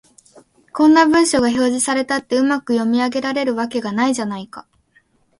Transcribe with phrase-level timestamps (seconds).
[0.73, 4.65] こんな文章が表示されたって、うまく読み上げられるわけがないじゃないか